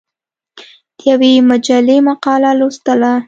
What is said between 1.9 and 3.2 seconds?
مقاله لوستله.